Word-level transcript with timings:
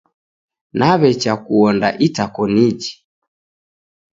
Naw'echa 0.77 1.33
kuonda 1.45 1.89
itakoniji. 2.05 2.91